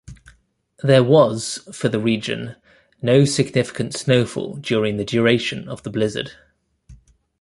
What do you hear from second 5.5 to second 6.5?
of the blizzard.